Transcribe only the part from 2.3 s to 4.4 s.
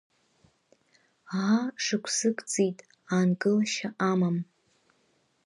ҵит, аанкылашьа амам.